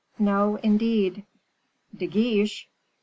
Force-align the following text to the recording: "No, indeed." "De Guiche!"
"No, 0.17 0.55
indeed." 0.63 1.25
"De 1.95 2.07
Guiche!" 2.07 2.67